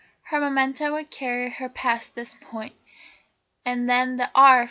[0.31, 2.73] Her momentum would carry her past this point,
[3.63, 4.59] and then the "R.